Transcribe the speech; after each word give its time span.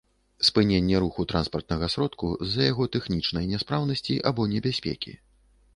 спыненне 0.47 1.01
руху 1.03 1.25
транспартнага 1.33 1.89
сродку 1.95 2.31
з-за 2.47 2.61
яго 2.71 2.89
тэхнічнай 2.97 3.45
няспраўнасці 3.53 4.21
або 4.33 4.53
небяспекі 4.57 5.17